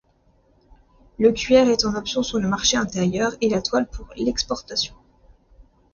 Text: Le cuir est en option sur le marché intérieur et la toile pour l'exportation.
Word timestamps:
Le 1.19 1.31
cuir 1.31 1.69
est 1.69 1.85
en 1.85 1.93
option 1.93 2.23
sur 2.23 2.39
le 2.39 2.47
marché 2.47 2.75
intérieur 2.75 3.33
et 3.39 3.49
la 3.49 3.61
toile 3.61 3.87
pour 3.87 4.07
l'exportation. 4.17 4.95